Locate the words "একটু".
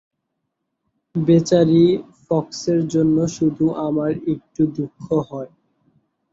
4.33-4.61